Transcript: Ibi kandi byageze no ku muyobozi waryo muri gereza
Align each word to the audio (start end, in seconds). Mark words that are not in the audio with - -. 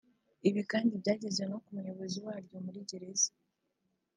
Ibi 0.49 0.61
kandi 0.71 0.99
byageze 1.01 1.41
no 1.51 1.57
ku 1.63 1.69
muyobozi 1.75 2.17
waryo 2.25 2.57
muri 2.65 2.79
gereza 2.89 3.29